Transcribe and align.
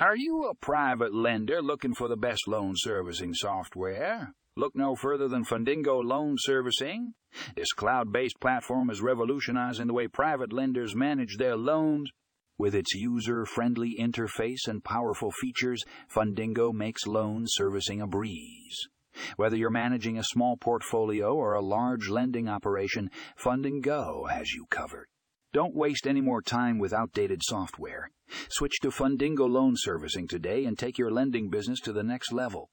Are 0.00 0.16
you 0.16 0.46
a 0.46 0.54
private 0.54 1.12
lender 1.14 1.60
looking 1.60 1.92
for 1.92 2.08
the 2.08 2.16
best 2.16 2.48
loan 2.48 2.72
servicing 2.74 3.34
software? 3.34 4.32
Look 4.56 4.74
no 4.74 4.96
further 4.96 5.28
than 5.28 5.44
Fundingo 5.44 6.02
Loan 6.02 6.36
Servicing. 6.38 7.12
This 7.54 7.74
cloud 7.74 8.10
based 8.10 8.40
platform 8.40 8.88
is 8.88 9.02
revolutionizing 9.02 9.88
the 9.88 9.92
way 9.92 10.08
private 10.08 10.54
lenders 10.54 10.96
manage 10.96 11.36
their 11.36 11.54
loans. 11.54 12.10
With 12.56 12.74
its 12.74 12.94
user 12.94 13.44
friendly 13.44 13.94
interface 14.00 14.66
and 14.66 14.82
powerful 14.82 15.32
features, 15.32 15.84
Fundingo 16.10 16.72
makes 16.72 17.06
loan 17.06 17.44
servicing 17.46 18.00
a 18.00 18.06
breeze. 18.06 18.88
Whether 19.36 19.58
you're 19.58 19.68
managing 19.68 20.16
a 20.16 20.24
small 20.24 20.56
portfolio 20.56 21.34
or 21.34 21.52
a 21.52 21.60
large 21.60 22.08
lending 22.08 22.48
operation, 22.48 23.10
Fundingo 23.38 24.30
has 24.30 24.54
you 24.54 24.64
covered. 24.70 25.08
Don't 25.52 25.74
waste 25.74 26.06
any 26.06 26.20
more 26.20 26.42
time 26.42 26.78
with 26.78 26.92
outdated 26.92 27.42
software. 27.42 28.12
Switch 28.48 28.78
to 28.82 28.90
Fundingo 28.90 29.48
Loan 29.48 29.74
Servicing 29.76 30.28
today 30.28 30.64
and 30.64 30.78
take 30.78 30.96
your 30.96 31.10
lending 31.10 31.50
business 31.50 31.80
to 31.80 31.92
the 31.92 32.04
next 32.04 32.32
level. 32.32 32.70